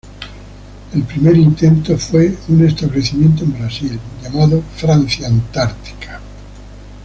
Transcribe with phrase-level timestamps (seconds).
[0.95, 6.19] El primer intento fue un establecimiento en Brasil, llamado Francia Antártica.